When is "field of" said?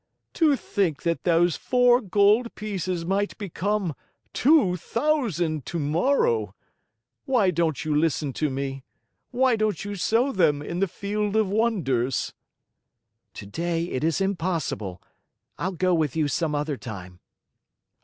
10.87-11.49